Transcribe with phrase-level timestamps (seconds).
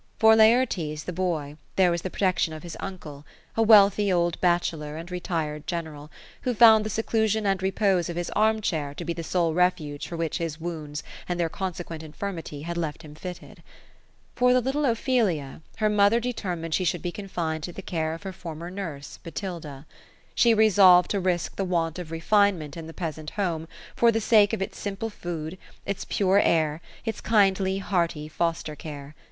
[0.17, 3.23] For Laertes, the boy, there was the protection of his uncle;
[3.55, 6.09] a wealthy old bachelor, and retired general;
[6.41, 10.07] who found the seclusion and repose of his arm chair to be the sole refuge
[10.07, 13.61] for which his wounds and their consequent infirmity had left him fitted.
[14.33, 18.23] For the little Ophelia, her mother determined she should be confined to the care of
[18.23, 19.85] her former nurss, Botilda.
[20.33, 24.19] She resolved td rii'c t*i.) WJtnt of rol i3:u3at ia th3 peasant home, for the
[24.19, 29.13] sake of its simple food, its pure air, its kindly hearty foster care.